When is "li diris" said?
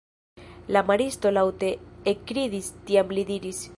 3.19-3.63